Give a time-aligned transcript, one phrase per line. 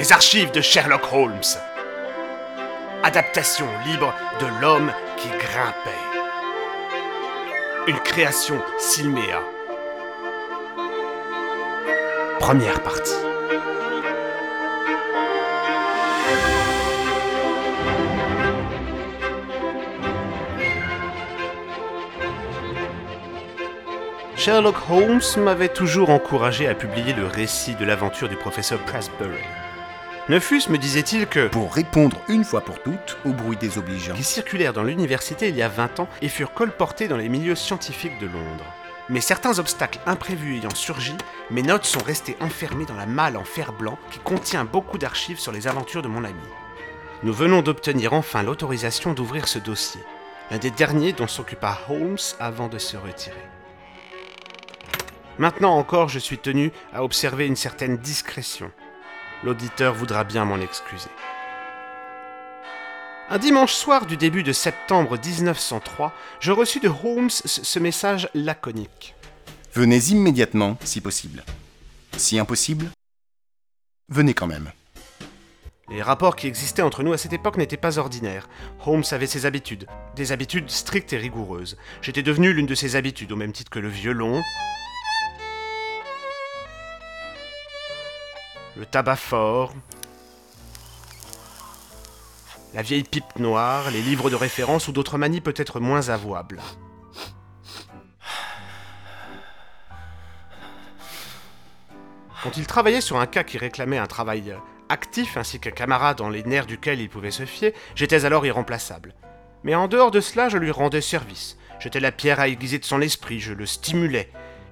[0.00, 1.42] Les archives de Sherlock Holmes.
[3.02, 5.90] Adaptation libre de l'homme qui grimpait.
[7.86, 9.42] Une création Silméa.
[12.38, 13.12] Première partie.
[24.34, 29.44] Sherlock Holmes m'avait toujours encouragé à publier le récit de l'aventure du professeur Prasbury.
[30.28, 34.14] Ne fût-ce, me disait-il, que Pour répondre une fois pour toutes au bruit désobligeant.
[34.14, 37.56] qui circulèrent dans l'université il y a 20 ans et furent colportés dans les milieux
[37.56, 38.64] scientifiques de Londres.
[39.08, 41.16] Mais certains obstacles imprévus ayant surgi,
[41.50, 45.40] mes notes sont restées enfermées dans la malle en fer blanc qui contient beaucoup d'archives
[45.40, 46.38] sur les aventures de mon ami.
[47.24, 50.00] Nous venons d'obtenir enfin l'autorisation d'ouvrir ce dossier,
[50.52, 53.36] l'un des derniers dont s'occupa Holmes avant de se retirer.
[55.38, 58.70] Maintenant encore, je suis tenu à observer une certaine discrétion.
[59.42, 61.08] L'auditeur voudra bien m'en excuser.
[63.30, 69.14] Un dimanche soir du début de septembre 1903, je reçus de Holmes ce message laconique.
[69.72, 71.44] Venez immédiatement, si possible.
[72.16, 72.88] Si impossible,
[74.08, 74.72] venez quand même.
[75.88, 78.48] Les rapports qui existaient entre nous à cette époque n'étaient pas ordinaires.
[78.84, 81.78] Holmes avait ses habitudes, des habitudes strictes et rigoureuses.
[82.02, 84.42] J'étais devenu l'une de ses habitudes, au même titre que le violon,
[88.76, 89.74] le tabac fort,
[92.72, 96.60] la vieille pipe noire, les livres de référence ou d'autres manies peut-être moins avouables.
[102.42, 104.54] Quand il travaillait sur un cas qui réclamait un travail
[104.88, 109.14] actif ainsi qu'un camarade dans les nerfs duquel il pouvait se fier, j'étais alors irremplaçable.
[109.62, 111.58] Mais en dehors de cela, je lui rendais service.
[111.80, 114.30] J'étais la pierre à aiguiser de son esprit, je le stimulais.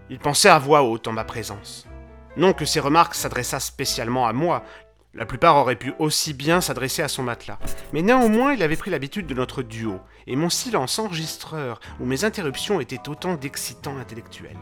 [0.08, 1.87] Il pensait à voix haute en ma présence.
[2.38, 4.64] Non que ses remarques s'adressassent spécialement à moi,
[5.12, 7.58] la plupart auraient pu aussi bien s'adresser à son matelas.
[7.92, 12.22] Mais néanmoins, il avait pris l'habitude de notre duo, et mon silence enregistreur ou mes
[12.24, 14.56] interruptions étaient autant d'excitants intellectuels.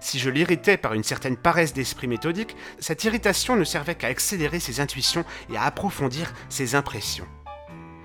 [0.00, 4.60] Si je l'irritais par une certaine paresse d'esprit méthodique, cette irritation ne servait qu'à accélérer
[4.60, 7.28] ses intuitions et à approfondir ses impressions.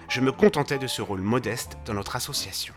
[0.08, 2.74] Je me contentais de ce rôle modeste dans notre association.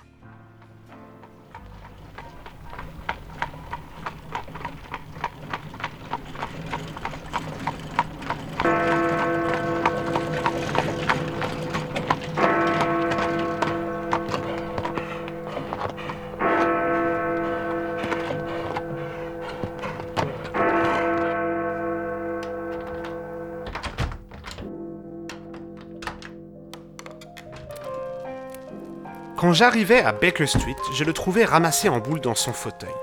[29.51, 32.95] Quand j'arrivai à Baker Street, je le trouvais ramassé en boule dans son fauteuil,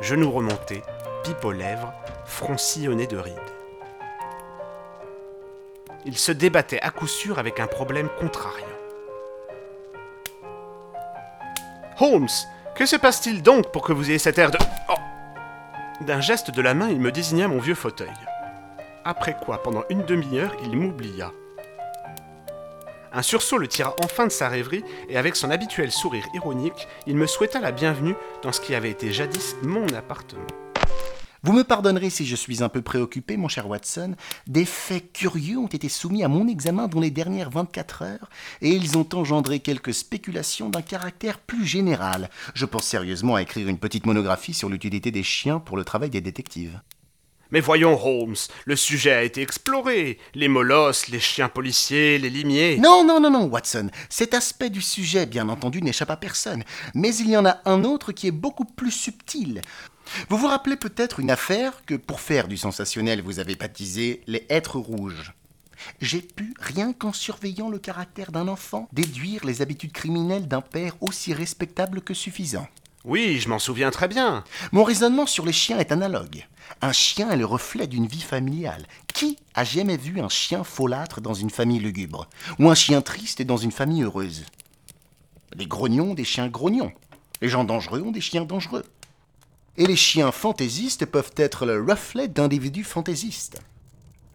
[0.00, 0.84] genoux remontés,
[1.24, 1.92] pipe aux lèvres,
[2.24, 3.34] front sillonné de rides.
[6.04, 8.64] Il se débattait à coup sûr avec un problème contrariant.
[11.98, 12.28] Holmes,
[12.76, 14.58] que se passe-t-il donc pour que vous ayez cet air de...
[14.88, 14.94] Oh
[16.02, 18.14] D'un geste de la main, il me désigna mon vieux fauteuil.
[19.04, 21.32] Après quoi, pendant une demi-heure, il m'oublia.
[23.12, 27.16] Un sursaut le tira enfin de sa rêverie, et avec son habituel sourire ironique, il
[27.16, 30.46] me souhaita la bienvenue dans ce qui avait été jadis mon appartement.
[31.46, 34.16] Vous me pardonnerez si je suis un peu préoccupé, mon cher Watson.
[34.48, 38.30] Des faits curieux ont été soumis à mon examen dans les dernières 24 heures,
[38.62, 42.30] et ils ont engendré quelques spéculations d'un caractère plus général.
[42.54, 46.10] Je pense sérieusement à écrire une petite monographie sur l'utilité des chiens pour le travail
[46.10, 46.80] des détectives.
[47.50, 48.34] Mais voyons, Holmes,
[48.64, 50.18] le sujet a été exploré.
[50.34, 52.78] Les molosses, les chiens policiers, les limiers.
[52.78, 53.90] Non, non, non, non, Watson.
[54.08, 56.64] Cet aspect du sujet, bien entendu, n'échappe à personne.
[56.94, 59.60] Mais il y en a un autre qui est beaucoup plus subtil.
[60.28, 64.46] Vous vous rappelez peut-être une affaire que, pour faire du sensationnel, vous avez baptisé les
[64.48, 65.32] êtres rouges.
[66.00, 70.96] J'ai pu, rien qu'en surveillant le caractère d'un enfant, déduire les habitudes criminelles d'un père
[71.00, 72.66] aussi respectable que suffisant.
[73.06, 74.42] Oui, je m'en souviens très bien.
[74.72, 76.44] Mon raisonnement sur les chiens est analogue.
[76.82, 78.84] Un chien est le reflet d'une vie familiale.
[79.14, 82.28] Qui a jamais vu un chien folâtre dans une famille lugubre?
[82.58, 84.44] Ou un chien triste dans une famille heureuse?
[85.54, 86.90] Les grognons ont des chiens grognons.
[87.40, 88.84] Les gens dangereux ont des chiens dangereux.
[89.76, 93.60] Et les chiens fantaisistes peuvent être le reflet d'individus fantaisistes.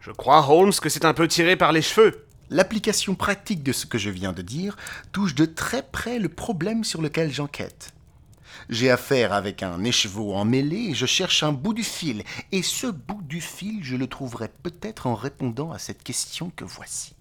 [0.00, 2.24] Je crois, Holmes, que c'est un peu tiré par les cheveux.
[2.48, 4.78] L'application pratique de ce que je viens de dire
[5.12, 7.92] touche de très près le problème sur lequel j'enquête.
[8.68, 12.24] J'ai affaire avec un écheveau emmêlé et je cherche un bout du fil.
[12.52, 16.64] Et ce bout du fil, je le trouverai peut-être en répondant à cette question que
[16.64, 17.14] voici.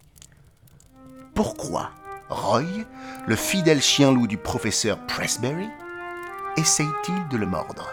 [1.34, 1.92] Pourquoi
[2.30, 2.64] Roy,
[3.28, 5.68] le fidèle chien-loup du professeur Pressbury,
[6.58, 7.92] essaye-t-il de le mordre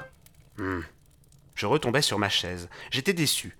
[1.54, 2.68] Je retombais sur ma chaise.
[2.90, 3.56] J'étais déçu.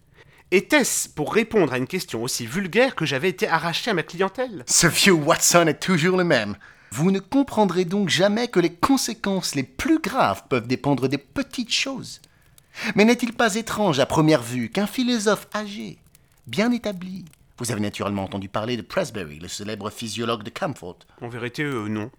[0.50, 4.64] Était-ce pour répondre à une question aussi vulgaire que j'avais été arraché à ma clientèle?
[4.67, 6.56] Ce vieux Watson est toujours le même.
[6.90, 11.73] Vous ne comprendrez donc jamais que les conséquences les plus graves peuvent dépendre des petites
[11.73, 12.20] choses.
[12.94, 15.99] Mais n'est-il pas étrange à première vue qu'un philosophe âgé,
[16.46, 17.25] bien établi,
[17.58, 21.00] vous avez naturellement entendu parler de Presbury, le célèbre physiologue de Camfort.
[21.20, 22.11] En vérité, euh, non.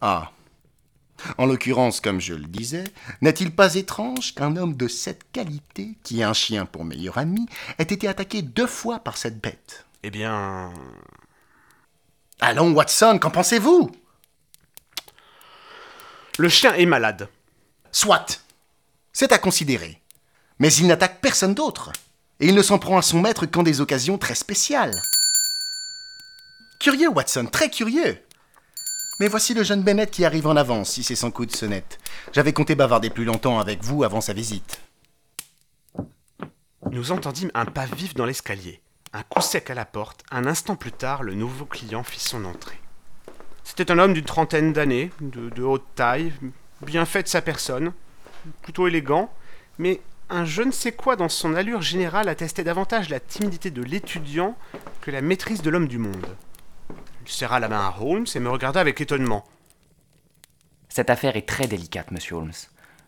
[0.00, 0.32] Ah.
[1.38, 2.84] En l'occurrence, comme je le disais,
[3.22, 7.46] n'est-il pas étrange qu'un homme de cette qualité, qui a un chien pour meilleur ami,
[7.78, 9.86] ait été attaqué deux fois par cette bête?
[10.02, 10.72] Eh bien...
[12.40, 13.90] Allons, Watson, qu'en pensez-vous?
[16.38, 17.28] Le chien est malade.
[17.90, 18.42] Soit.
[19.12, 20.02] C'est à considérer.
[20.58, 21.92] Mais il n'attaque personne d'autre.
[22.40, 24.94] Et il ne s'en prend à son maître qu'en des occasions très spéciales.
[26.78, 28.22] Curieux, Watson, très curieux.
[29.18, 31.98] Mais voici le jeune Bennett qui arrive en avance, si c'est son coup de sonnette.
[32.32, 34.78] J'avais compté bavarder plus longtemps avec vous avant sa visite.
[36.90, 40.22] Nous entendîmes un pas vif dans l'escalier, un coup sec à la porte.
[40.30, 42.78] Un instant plus tard, le nouveau client fit son entrée.
[43.64, 46.32] C'était un homme d'une trentaine d'années, de, haute taille,
[46.82, 47.92] bien fait de sa personne,
[48.62, 49.32] plutôt élégant,
[49.78, 50.00] mais
[50.30, 54.56] un je ne sais quoi dans son allure générale attestait davantage la timidité de l'étudiant
[55.00, 56.26] que la maîtrise de l'homme du monde.
[57.24, 59.44] Il serra la main à Holmes et me regarda avec étonnement.
[60.88, 62.52] Cette affaire est très délicate, monsieur Holmes.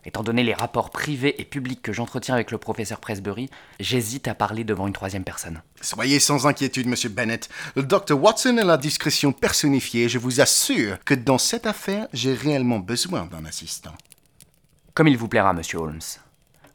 [0.04, 3.50] Étant donné les rapports privés et publics que j'entretiens avec le professeur Presbury,
[3.80, 5.60] j'hésite à parler devant une troisième personne.
[5.80, 7.48] Soyez sans inquiétude, monsieur Bennett.
[7.74, 10.08] Le docteur Watson est la discrétion personnifiée.
[10.08, 13.94] Je vous assure que dans cette affaire, j'ai réellement besoin d'un assistant.
[14.94, 16.00] Comme il vous plaira, monsieur Holmes.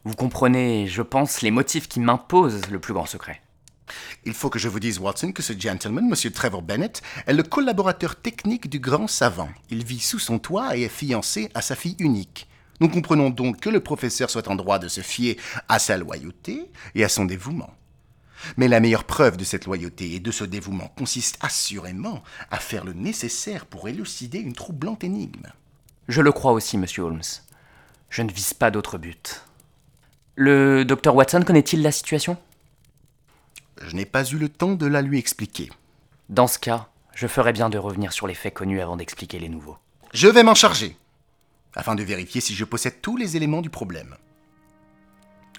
[0.04, 3.40] Vous comprenez, je pense, les motifs qui m'imposent le plus grand secret.
[4.24, 7.42] Il faut que je vous dise, Watson, que ce gentleman, Monsieur Trevor Bennett, est le
[7.42, 9.48] collaborateur technique du grand savant.
[9.70, 12.48] Il vit sous son toit et est fiancé à sa fille unique.
[12.80, 15.36] Nous comprenons donc que le professeur soit en droit de se fier
[15.68, 17.74] à sa loyauté et à son dévouement.
[18.56, 22.84] Mais la meilleure preuve de cette loyauté et de ce dévouement consiste assurément à faire
[22.84, 25.46] le nécessaire pour élucider une troublante énigme.
[26.08, 27.22] Je le crois aussi, monsieur Holmes.
[28.10, 29.42] Je ne vise pas d'autre but.
[30.36, 32.36] Le docteur Watson connaît-il la situation?
[33.80, 35.70] Je n'ai pas eu le temps de la lui expliquer.
[36.28, 39.48] Dans ce cas, je ferais bien de revenir sur les faits connus avant d'expliquer les
[39.48, 39.78] nouveaux.
[40.12, 40.96] Je vais m'en charger,
[41.76, 44.14] afin de vérifier si je possède tous les éléments du problème.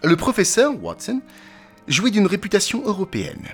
[0.03, 1.21] Le professeur Watson
[1.87, 3.47] jouit d'une réputation européenne.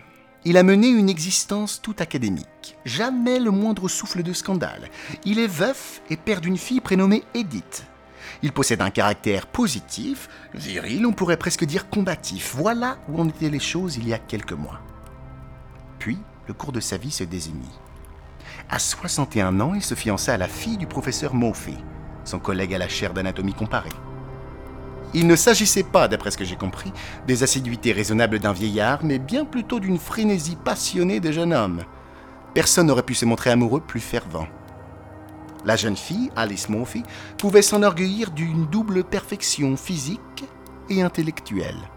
[0.43, 2.75] Il a mené une existence tout académique.
[2.83, 4.89] Jamais le moindre souffle de scandale.
[5.23, 7.85] Il est veuf et père d'une fille prénommée Edith.
[8.41, 12.55] Il possède un caractère positif, viril, on pourrait presque dire combatif.
[12.55, 14.79] Voilà où en étaient les choses il y a quelques mois.
[15.99, 16.17] Puis,
[16.47, 17.79] le cours de sa vie se désignit.
[18.69, 21.77] À 61 ans, il se fiança à la fille du professeur Murphy,
[22.23, 23.89] son collègue à la chaire d'anatomie comparée.
[25.13, 26.93] Il ne s'agissait pas, d'après ce que j'ai compris,
[27.27, 31.81] des assiduités raisonnables d'un vieillard, mais bien plutôt d'une frénésie passionnée de jeune homme.
[32.53, 34.47] Personne n'aurait pu se montrer amoureux plus fervent.
[35.65, 37.03] La jeune fille, Alice Murphy,
[37.37, 40.45] pouvait s'enorgueillir d'une double perfection physique
[40.89, 41.89] et intellectuelle.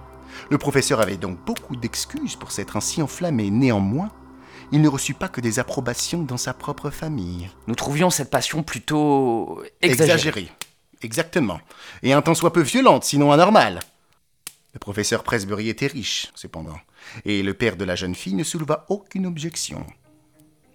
[0.50, 3.50] Le professeur avait donc beaucoup d'excuses pour s'être ainsi enflammé.
[3.50, 4.10] Néanmoins,
[4.74, 7.48] il ne reçut pas que des approbations dans sa propre famille.
[7.68, 10.14] Nous trouvions cette passion plutôt exagérée.
[10.14, 10.52] Exagérée.
[11.00, 11.60] Exactement.
[12.02, 13.78] Et un tant soit peu violente, sinon anormale.
[14.72, 16.76] Le professeur Presbury était riche, cependant,
[17.24, 19.86] et le père de la jeune fille ne souleva aucune objection.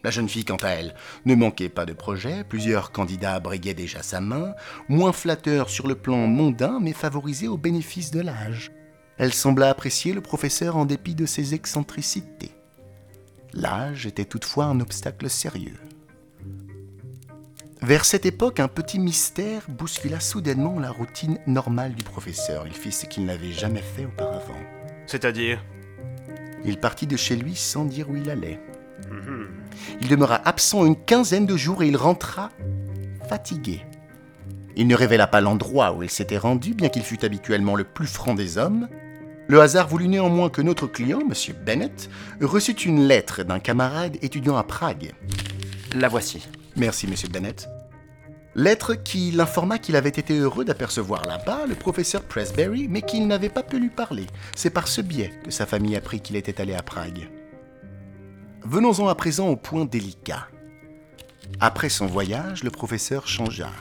[0.05, 0.95] La jeune fille, quant à elle,
[1.25, 4.53] ne manquait pas de projets, plusieurs candidats briguaient déjà sa main,
[4.87, 8.71] moins flatteur sur le plan mondain, mais favorisé au bénéfice de l'âge.
[9.17, 12.53] Elle sembla apprécier le professeur en dépit de ses excentricités.
[13.53, 15.79] L'âge était toutefois un obstacle sérieux.
[17.81, 22.67] Vers cette époque, un petit mystère bouscula soudainement la routine normale du professeur.
[22.67, 24.59] Il fit ce qu'il n'avait jamais fait auparavant.
[25.07, 25.63] C'est-à-dire?
[26.65, 28.59] Il partit de chez lui sans dire où il allait.
[30.01, 32.51] Il demeura absent une quinzaine de jours et il rentra
[33.27, 33.85] fatigué.
[34.75, 38.07] Il ne révéla pas l'endroit où il s'était rendu, bien qu'il fût habituellement le plus
[38.07, 38.87] franc des hommes.
[39.49, 41.55] Le hasard voulut néanmoins que notre client, M.
[41.65, 42.07] Bennett,
[42.39, 45.11] reçût une lettre d'un camarade étudiant à Prague.
[45.95, 46.47] La voici.
[46.75, 47.67] Merci, monsieur Bennett.
[48.53, 53.49] Lettre qui l'informa qu'il avait été heureux d'apercevoir là-bas le professeur Presbury, mais qu'il n'avait
[53.49, 54.27] pas pu lui parler.
[54.55, 57.27] C'est par ce biais que sa famille apprit qu'il était allé à Prague.
[58.63, 60.47] Venons-en à présent au point délicat.
[61.59, 63.71] Après son voyage, le professeur changea.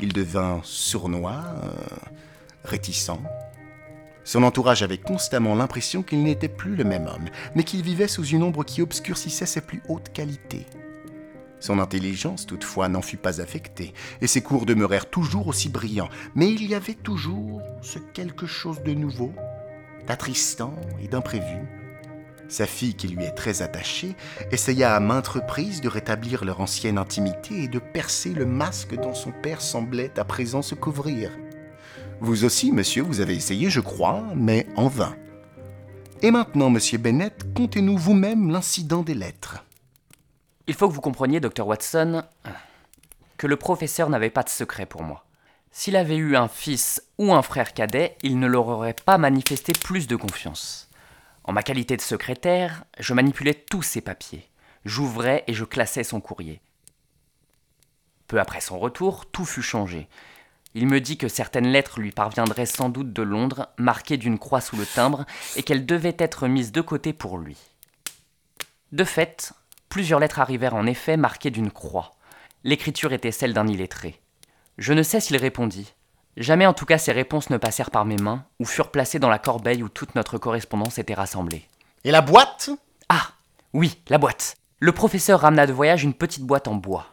[0.00, 1.68] Il devint sournois, euh,
[2.64, 3.10] réticent.
[4.28, 8.26] Son entourage avait constamment l'impression qu'il n'était plus le même homme, mais qu'il vivait sous
[8.26, 10.66] une ombre qui obscurcissait ses plus hautes qualités.
[11.60, 16.52] Son intelligence, toutefois, n'en fut pas affectée, et ses cours demeurèrent toujours aussi brillants, mais
[16.52, 19.32] il y avait toujours ce quelque chose de nouveau
[20.08, 21.66] attristant et d'imprévu.
[22.48, 24.14] Sa fille, qui lui est très attachée,
[24.52, 29.14] essaya à maintes reprises de rétablir leur ancienne intimité et de percer le masque dont
[29.14, 31.30] son père semblait à présent se couvrir.
[32.20, 35.14] Vous aussi, monsieur, vous avez essayé, je crois, mais en vain.
[36.20, 39.64] Et maintenant, monsieur Bennett, contez-nous vous-même l'incident des lettres.
[40.66, 42.24] Il faut que vous compreniez, docteur Watson,
[43.36, 45.24] que le professeur n'avait pas de secret pour moi.
[45.70, 49.72] S'il avait eu un fils ou un frère cadet, il ne leur aurait pas manifesté
[49.72, 50.90] plus de confiance.
[51.44, 54.48] En ma qualité de secrétaire, je manipulais tous ses papiers.
[54.84, 56.60] J'ouvrais et je classais son courrier.
[58.26, 60.08] Peu après son retour, tout fut changé.
[60.74, 64.60] Il me dit que certaines lettres lui parviendraient sans doute de Londres, marquées d'une croix
[64.60, 65.24] sous le timbre,
[65.56, 67.56] et qu'elles devaient être mises de côté pour lui.
[68.92, 69.52] De fait,
[69.88, 72.12] plusieurs lettres arrivèrent en effet marquées d'une croix.
[72.64, 74.20] L'écriture était celle d'un illettré.
[74.78, 75.94] Je ne sais s'il répondit.
[76.36, 79.28] Jamais en tout cas ces réponses ne passèrent par mes mains ou furent placées dans
[79.28, 81.68] la corbeille où toute notre correspondance était rassemblée.
[82.04, 82.70] Et la boîte?
[83.08, 83.32] Ah
[83.72, 84.56] Oui, la boîte.
[84.78, 87.06] Le professeur ramena de voyage une petite boîte en bois.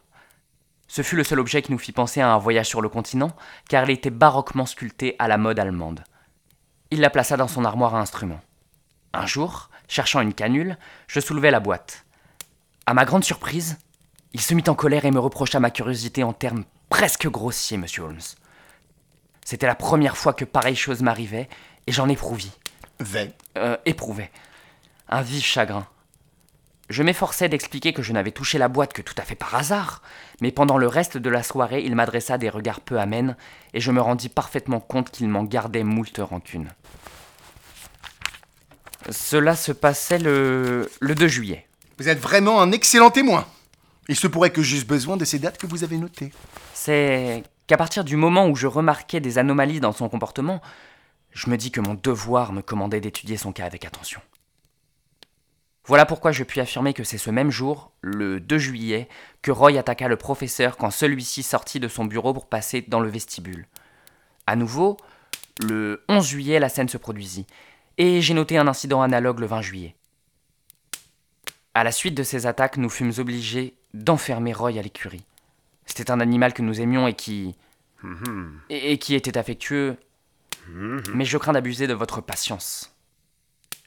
[0.87, 3.31] Ce fut le seul objet qui nous fit penser à un voyage sur le continent,
[3.69, 6.03] car elle était baroquement sculptée à la mode allemande.
[6.91, 8.41] Il la plaça dans son armoire à instruments.
[9.13, 10.77] Un jour, cherchant une canule,
[11.07, 12.05] je soulevai la boîte.
[12.85, 13.77] À ma grande surprise,
[14.33, 18.03] il se mit en colère et me reprocha ma curiosité en termes presque grossiers, monsieur
[18.03, 18.19] Holmes.
[19.43, 21.49] C'était la première fois que pareille chose m'arrivait,
[21.87, 22.51] et j'en éprouvais.
[23.57, 24.31] Euh, éprouvais.
[25.07, 25.87] Un vif chagrin.
[26.89, 30.03] Je m'efforçais d'expliquer que je n'avais touché la boîte que tout à fait par hasard,
[30.39, 33.35] mais pendant le reste de la soirée, il m'adressa des regards peu amènes,
[33.73, 36.69] et je me rendis parfaitement compte qu'il m'en gardait moult rancune.
[39.09, 41.67] Cela se passait le, le 2 juillet.
[41.97, 43.47] Vous êtes vraiment un excellent témoin.
[44.07, 46.31] Il se pourrait que j'eusse besoin de ces dates que vous avez notées.
[46.73, 50.61] C'est qu'à partir du moment où je remarquais des anomalies dans son comportement,
[51.31, 54.21] je me dis que mon devoir me commandait d'étudier son cas avec attention.
[55.87, 59.07] Voilà pourquoi je puis affirmer que c'est ce même jour, le 2 juillet,
[59.41, 63.09] que Roy attaqua le professeur quand celui-ci sortit de son bureau pour passer dans le
[63.09, 63.67] vestibule.
[64.47, 64.97] À nouveau,
[65.61, 67.45] le 11 juillet, la scène se produisit,
[67.97, 69.95] et j'ai noté un incident analogue le 20 juillet.
[71.75, 75.25] À la suite de ces attaques, nous fûmes obligés d'enfermer Roy à l'écurie.
[75.85, 77.55] C'était un animal que nous aimions et qui.
[78.69, 79.97] et, qui était affectueux.
[81.13, 82.94] Mais je crains d'abuser de votre patience.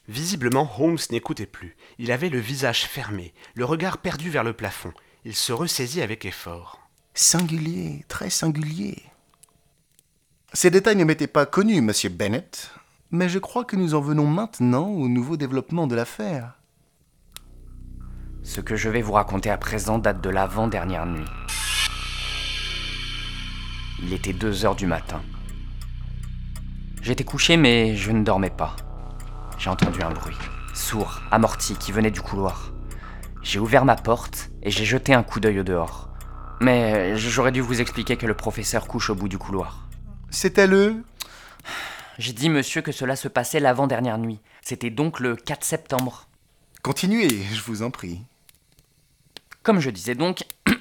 [0.09, 1.77] Visiblement, Holmes n'écoutait plus.
[1.99, 4.91] Il avait le visage fermé, le regard perdu vers le plafond.
[5.23, 6.79] Il se ressaisit avec effort.
[7.13, 9.03] Singulier, très singulier.
[10.51, 12.71] Ces détails ne m'étaient pas connus, monsieur Bennett,
[13.11, 16.55] mais je crois que nous en venons maintenant au nouveau développement de l'affaire.
[18.41, 21.29] Ce que je vais vous raconter à présent date de l'avant-dernière nuit.
[24.01, 25.21] Il était 2 heures du matin.
[27.03, 28.75] J'étais couché, mais je ne dormais pas.
[29.59, 30.37] J'ai entendu un bruit,
[30.73, 32.71] sourd, amorti, qui venait du couloir.
[33.43, 36.09] J'ai ouvert ma porte et j'ai jeté un coup d'œil au dehors.
[36.61, 39.87] Mais j'aurais dû vous expliquer que le professeur couche au bout du couloir.
[40.29, 41.03] C'était le
[42.17, 44.39] J'ai dit, monsieur, que cela se passait l'avant-dernière nuit.
[44.61, 46.27] C'était donc le 4 septembre.
[46.81, 48.21] Continuez, je vous en prie.
[49.61, 50.45] Comme je disais donc,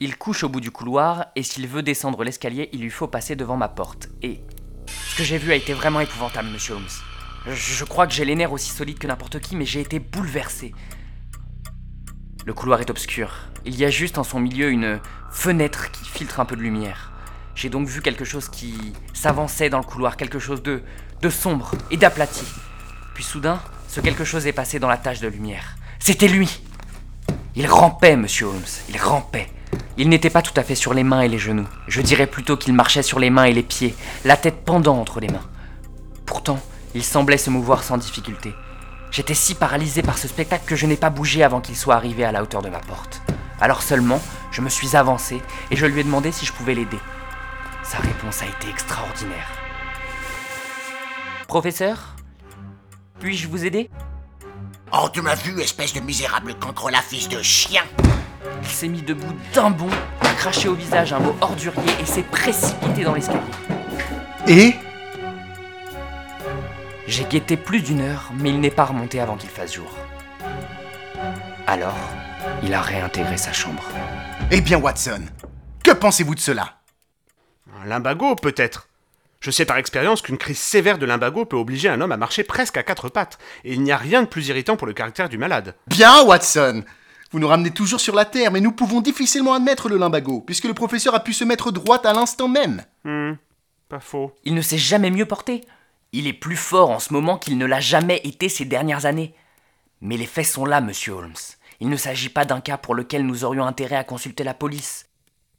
[0.00, 3.34] Il couche au bout du couloir, et s'il veut descendre l'escalier, il lui faut passer
[3.34, 4.08] devant ma porte.
[4.22, 4.40] Et
[4.86, 6.86] ce que j'ai vu a été vraiment épouvantable, monsieur Holmes.
[7.54, 10.74] Je, crois que j'ai les nerfs aussi solides que n'importe qui, mais j'ai été bouleversé.
[12.44, 13.32] Le couloir est obscur.
[13.64, 15.00] Il y a juste en son milieu une
[15.30, 17.12] fenêtre qui filtre un peu de lumière.
[17.54, 20.82] J'ai donc vu quelque chose qui s'avançait dans le couloir, quelque chose de,
[21.22, 22.44] de sombre et d'aplati.
[23.14, 25.76] Puis soudain, ce quelque chose est passé dans la tache de lumière.
[25.98, 26.60] C'était lui
[27.56, 29.48] Il rampait, monsieur Holmes, il rampait.
[29.96, 31.66] Il n'était pas tout à fait sur les mains et les genoux.
[31.88, 35.18] Je dirais plutôt qu'il marchait sur les mains et les pieds, la tête pendant entre
[35.18, 35.46] les mains.
[36.26, 36.60] Pourtant,
[36.94, 38.54] il semblait se mouvoir sans difficulté.
[39.10, 42.24] J'étais si paralysé par ce spectacle que je n'ai pas bougé avant qu'il soit arrivé
[42.24, 43.22] à la hauteur de ma porte.
[43.60, 46.98] Alors seulement, je me suis avancé et je lui ai demandé si je pouvais l'aider.
[47.82, 49.50] Sa réponse a été extraordinaire.
[51.46, 52.14] Professeur
[53.20, 53.90] Puis-je vous aider?
[54.92, 57.82] Oh, tu m'as vu, espèce de misérable cancre la fils de chien
[58.62, 59.88] il s'est mis debout d'un bond,
[60.20, 63.40] a craché au visage un mot ordurier et s'est précipité dans l'escalier.
[64.46, 64.74] Et?
[67.08, 69.90] J'ai guetté plus d'une heure, mais il n'est pas remonté avant qu'il fasse jour.
[71.66, 71.96] Alors,
[72.62, 73.82] il a réintégré sa chambre.
[74.50, 75.22] Eh bien, Watson,
[75.82, 76.82] que pensez-vous de cela?
[77.82, 78.90] Un limbago, peut-être.
[79.40, 82.44] Je sais par expérience qu'une crise sévère de limbago peut obliger un homme à marcher
[82.44, 85.30] presque à quatre pattes, et il n'y a rien de plus irritant pour le caractère
[85.30, 85.76] du malade.
[85.86, 86.84] Bien, Watson
[87.30, 90.64] vous nous ramenez toujours sur la Terre, mais nous pouvons difficilement admettre le limbago, puisque
[90.64, 92.84] le professeur a pu se mettre droite à l'instant même.
[93.04, 93.32] Hmm,
[93.88, 94.32] pas faux.
[94.44, 95.62] Il ne s'est jamais mieux porté.
[96.12, 99.34] Il est plus fort en ce moment qu'il ne l'a jamais été ces dernières années.
[100.00, 101.34] Mais les faits sont là, monsieur Holmes.
[101.80, 105.06] Il ne s'agit pas d'un cas pour lequel nous aurions intérêt à consulter la police.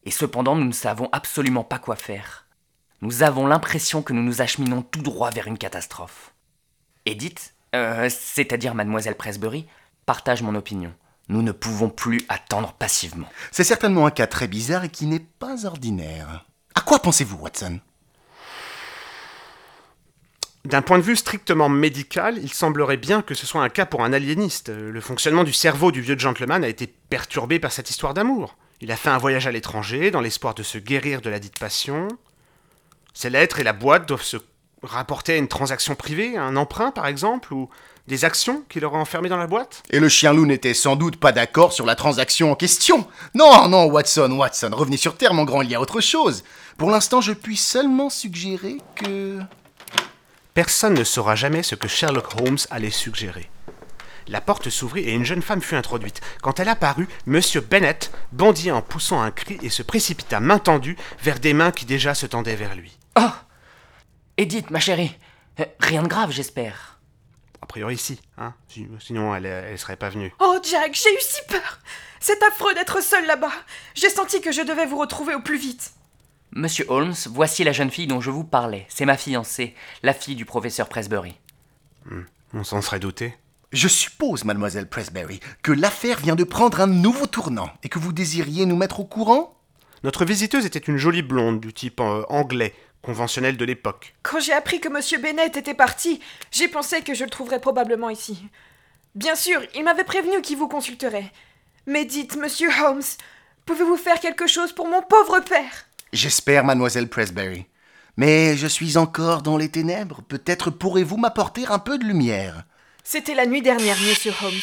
[0.05, 2.47] Et cependant, nous ne savons absolument pas quoi faire.
[3.01, 6.33] Nous avons l'impression que nous nous acheminons tout droit vers une catastrophe.
[7.05, 9.67] Edith, euh, c'est-à-dire mademoiselle Presbury,
[10.05, 10.93] partage mon opinion.
[11.29, 13.29] Nous ne pouvons plus attendre passivement.
[13.51, 16.45] C'est certainement un cas très bizarre et qui n'est pas ordinaire.
[16.75, 17.79] À quoi pensez-vous, Watson?
[20.65, 24.03] D'un point de vue strictement médical, il semblerait bien que ce soit un cas pour
[24.03, 24.69] un aliéniste.
[24.69, 28.57] Le fonctionnement du cerveau du vieux gentleman a été perturbé par cette histoire d'amour.
[28.81, 31.57] Il a fait un voyage à l'étranger dans l'espoir de se guérir de la dite
[31.57, 32.07] passion.
[33.13, 34.37] Ces lettres et la boîte doivent se
[34.83, 37.69] rapporter à une transaction privée, un emprunt par exemple, ou
[38.07, 41.17] des actions qu'il aurait enfermées dans la boîte Et le chien loup n'était sans doute
[41.17, 43.07] pas d'accord sur la transaction en question.
[43.33, 46.43] Non, non, Watson, Watson, revenez sur Terre, mon grand, il y a autre chose.
[46.77, 49.39] Pour l'instant, je puis seulement suggérer que...
[50.59, 53.49] Personne ne saura jamais ce que Sherlock Holmes allait suggérer.
[54.27, 56.19] La porte s'ouvrit et une jeune femme fut introduite.
[56.41, 60.97] Quand elle apparut, Monsieur Bennet bondit en poussant un cri et se précipita main tendue
[61.23, 62.99] vers des mains qui déjà se tendaient vers lui.
[63.17, 63.31] Oh
[64.35, 65.17] Edith, ma chérie,
[65.61, 66.99] euh, rien de grave, j'espère.
[67.61, 68.53] A priori, si, hein
[68.99, 70.33] Sinon, elle, elle serait pas venue.
[70.41, 71.79] Oh, Jack, j'ai eu si peur
[72.19, 73.53] C'est affreux d'être seul là-bas
[73.95, 75.93] J'ai senti que je devais vous retrouver au plus vite
[76.51, 78.87] Monsieur Holmes, voici la jeune fille dont je vous parlais.
[78.89, 81.35] C'est ma fiancée, la fille du professeur Presbury.
[82.05, 83.35] Hmm, on s'en serait douté.
[83.71, 88.13] Je suppose, mademoiselle Presbury, que l'affaire vient de prendre un nouveau tournant et que vous
[88.13, 89.55] désiriez nous mettre au courant?
[90.03, 94.15] Notre visiteuse était une jolie blonde du type euh, anglais, conventionnel de l'époque.
[94.23, 98.09] Quand j'ai appris que Monsieur Bennett était parti, j'ai pensé que je le trouverais probablement
[98.09, 98.43] ici.
[99.13, 101.31] Bien sûr, il m'avait prévenu qu'il vous consulterait.
[101.85, 103.03] Mais dites, Monsieur Holmes,
[103.67, 105.88] pouvez-vous faire quelque chose pour mon pauvre père?
[106.11, 107.67] J'espère, mademoiselle Presbury.
[108.17, 110.21] Mais je suis encore dans les ténèbres.
[110.27, 112.63] Peut-être pourrez-vous m'apporter un peu de lumière.
[113.03, 114.59] C'était la nuit dernière, monsieur Holmes.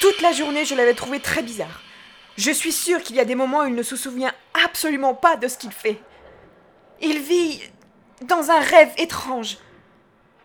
[0.00, 1.82] Toute la journée, je l'avais trouvé très bizarre.
[2.36, 4.32] Je suis sûre qu'il y a des moments où il ne se souvient
[4.64, 6.00] absolument pas de ce qu'il fait.
[7.02, 7.60] Il vit
[8.22, 9.58] dans un rêve étrange.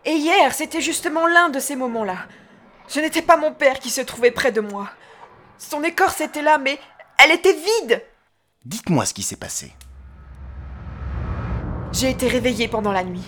[0.04, 2.26] Et hier, c'était justement l'un de ces moments-là.
[2.88, 4.90] Ce n'était pas mon père qui se trouvait près de moi.
[5.58, 6.78] Son écorce était là, mais
[7.22, 8.02] elle était vide.
[8.64, 9.72] Dites-moi ce qui s'est passé.
[11.94, 13.22] J'ai été réveillée pendant la nuit.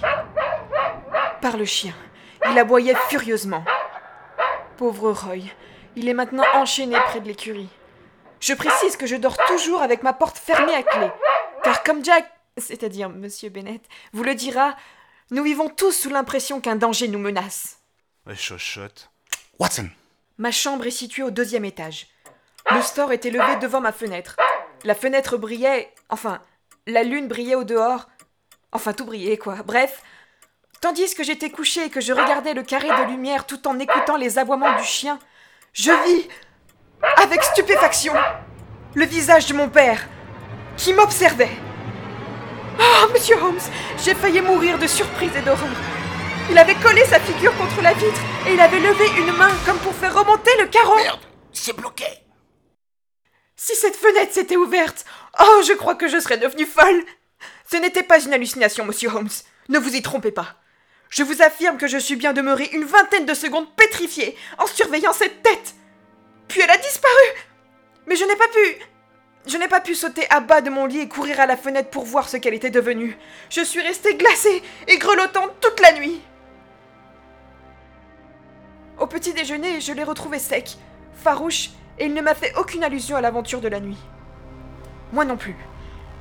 [1.41, 1.95] Par le chien.
[2.51, 3.65] Il aboyait furieusement.
[4.77, 5.45] Pauvre Roy.
[5.95, 7.69] Il est maintenant enchaîné près de l'écurie.
[8.41, 11.09] Je précise que je dors toujours avec ma porte fermée à clé.
[11.63, 14.75] Car comme Jack, c'est-à-dire Monsieur Bennett, vous le dira,
[15.31, 17.79] nous vivons tous sous l'impression qu'un danger nous menace.
[18.35, 19.11] Chochotte.
[19.61, 19.89] Watson
[20.39, 22.09] Ma chambre est située au deuxième étage.
[22.73, 24.37] Le store était levé devant ma fenêtre.
[24.83, 26.43] La fenêtre brillait, enfin,
[26.89, 28.09] la lune brillait au dehors,
[28.73, 29.57] Enfin, tout brillait, quoi.
[29.65, 30.03] Bref.
[30.81, 34.17] Tandis que j'étais couché et que je regardais le carré de lumière tout en écoutant
[34.17, 35.19] les aboiements du chien,
[35.73, 36.29] je vis,
[37.17, 38.13] avec stupéfaction,
[38.95, 40.07] le visage de mon père,
[40.77, 41.57] qui m'observait.
[42.79, 43.59] Oh, monsieur Holmes,
[44.05, 45.69] j'ai failli mourir de surprise et d'horreur.
[46.51, 49.79] Il avait collé sa figure contre la vitre et il avait levé une main comme
[49.79, 50.97] pour faire remonter le carreau.
[50.97, 51.21] Merde,
[51.53, 52.07] c'est bloqué.
[53.57, 55.07] Si cette fenêtre s'était ouverte,
[55.41, 57.03] oh, je crois que je serais devenue folle.
[57.69, 59.29] Ce n'était pas une hallucination, monsieur Holmes.
[59.69, 60.55] Ne vous y trompez pas.
[61.09, 65.13] Je vous affirme que je suis bien demeuré une vingtaine de secondes pétrifiée en surveillant
[65.13, 65.75] cette tête.
[66.49, 67.13] Puis elle a disparu.
[68.07, 68.83] Mais je n'ai pas pu.
[69.47, 71.91] Je n'ai pas pu sauter à bas de mon lit et courir à la fenêtre
[71.91, 73.17] pour voir ce qu'elle était devenue.
[73.51, 76.21] Je suis restée glacée et grelottante toute la nuit.
[78.99, 80.77] Au petit déjeuner, je l'ai retrouvé sec,
[81.15, 83.99] farouche, et il ne m'a fait aucune allusion à l'aventure de la nuit.
[85.13, 85.57] Moi non plus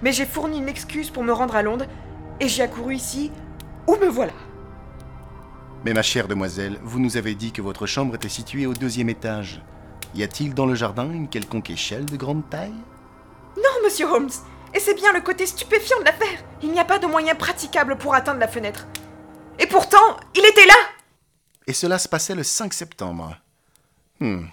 [0.06, 1.88] mais j'ai fourni une excuse pour me rendre à Londres,
[2.40, 3.32] et j'ai accouru ici,
[3.88, 4.34] où me voilà.
[5.84, 9.10] Mais ma chère demoiselle, vous nous avez dit que votre chambre était située au deuxième
[9.10, 9.64] étage.
[10.14, 12.76] Y a-t-il dans le jardin une quelconque échelle de grande taille?
[13.58, 14.30] Non, monsieur Holmes,
[14.76, 16.44] et c'est bien le côté stupéfiant de l'affaire.
[16.62, 18.86] Il n'y a pas de moyen praticable pour atteindre la fenêtre.
[19.58, 20.76] Et pourtant, il était là
[21.66, 23.38] Et cela se passait le 5 septembre.
[24.20, 24.46] Hmm.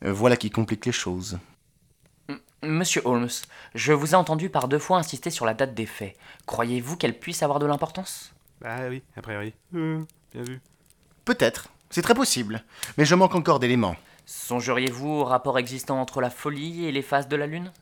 [0.00, 1.38] Voilà qui complique les choses.
[2.62, 3.28] Monsieur Holmes,
[3.74, 6.16] je vous ai entendu par deux fois insister sur la date des faits.
[6.46, 8.32] Croyez-vous qu'elle puisse avoir de l'importance?
[8.60, 9.52] Bah oui, a priori.
[9.72, 10.60] Mmh, bien vu.
[11.24, 12.64] Peut-être, c'est très possible,
[12.96, 13.96] mais je manque encore d'éléments.
[14.24, 17.72] Songeriez-vous au rapport existant entre la folie et les phases de la Lune?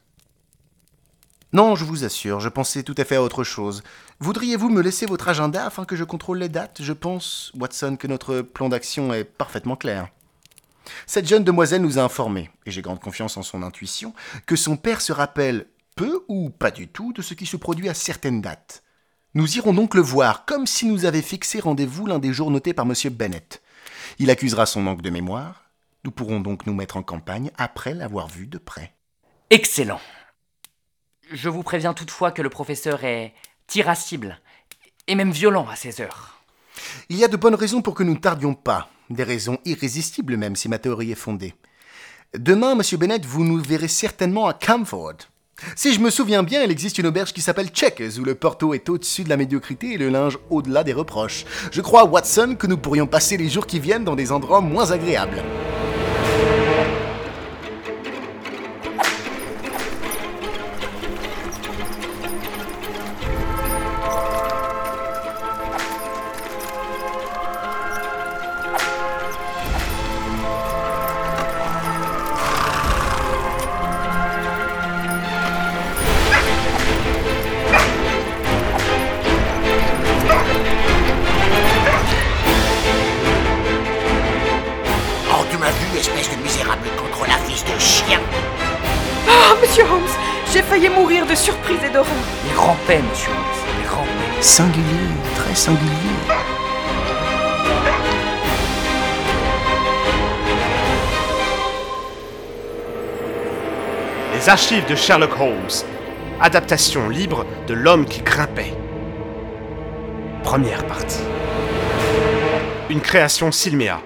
[1.53, 3.85] Non, je vous assure, je pensais tout à fait à autre chose.
[4.19, 6.83] Voudriez-vous me laisser votre agenda afin que je contrôle les dates?
[6.83, 10.09] Je pense, Watson, que notre plan d'action est parfaitement clair.
[11.07, 14.15] Cette jeune demoiselle nous a informé, et j'ai grande confiance en son intuition,
[14.47, 15.67] que son père se rappelle
[15.97, 18.83] peu ou pas du tout de ce qui se produit à certaines dates.
[19.35, 22.73] Nous irons donc le voir, comme si nous avait fixé rendez-vous l'un des jours notés
[22.73, 22.95] par M.
[23.11, 23.63] Bennett.
[24.19, 25.65] Il accusera son manque de mémoire.
[26.05, 28.95] Nous pourrons donc nous mettre en campagne après l'avoir vu de près.
[29.51, 30.01] Excellent.
[31.33, 33.35] Je vous préviens toutefois que le professeur est
[33.75, 34.39] irascible
[35.07, 36.39] et même violent à ces heures.
[37.09, 40.37] Il y a de bonnes raisons pour que nous ne tardions pas, des raisons irrésistibles
[40.37, 41.55] même si ma théorie est fondée.
[42.37, 45.15] Demain, Monsieur Bennett, vous nous verrez certainement à Camford.
[45.77, 48.75] Si je me souviens bien, il existe une auberge qui s'appelle Checkers, où le porto
[48.75, 51.45] est au-dessus de la médiocrité et le linge au-delà des reproches.
[51.71, 54.91] Je crois, Watson, que nous pourrions passer les jours qui viennent dans des endroits moins
[54.91, 55.43] agréables.
[91.95, 92.01] De.
[92.47, 93.31] Les grands paix, monsieur
[93.87, 94.43] grands paix.
[94.43, 94.83] Singulier,
[95.37, 95.89] très singulier.
[104.35, 105.85] Les archives de Sherlock Holmes.
[106.41, 108.75] Adaptation libre de L'homme qui grimpait.
[110.43, 111.23] Première partie.
[112.91, 114.01] Une création Silmea.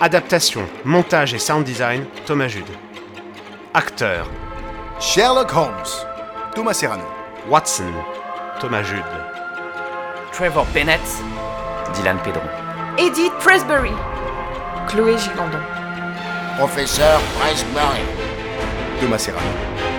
[0.00, 2.64] Adaptation, montage et sound design, Thomas Jude.
[3.74, 4.28] Acteur,
[4.98, 6.11] Sherlock Holmes.
[6.54, 7.04] Thomas Serrano.
[7.48, 7.92] Watson,
[8.60, 9.02] Thomas Jude.
[10.32, 11.00] Trevor Bennett,
[11.94, 12.46] Dylan Pedron.
[12.98, 13.94] Edith Presbury.
[14.86, 15.64] Chloé Gilandon.
[16.58, 18.04] Professeur Presbury.
[19.00, 19.91] Thomas Serrano.